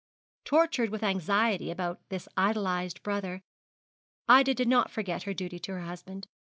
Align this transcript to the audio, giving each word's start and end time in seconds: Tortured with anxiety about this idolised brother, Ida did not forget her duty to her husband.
Tortured 0.45 0.89
with 0.89 1.03
anxiety 1.03 1.69
about 1.69 1.99
this 2.09 2.27
idolised 2.35 3.03
brother, 3.03 3.43
Ida 4.27 4.55
did 4.55 4.67
not 4.67 4.89
forget 4.89 5.21
her 5.29 5.33
duty 5.35 5.59
to 5.59 5.73
her 5.73 5.81
husband. 5.81 6.25